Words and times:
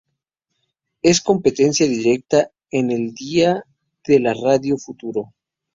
Es 1.03 1.21
competencia 1.21 1.85
directa 1.85 2.49
en 2.71 2.89
el 2.89 3.13
dial 3.13 3.63
de 4.07 4.19
la 4.19 4.33
radio 4.33 4.75
Futuro. 4.79 5.35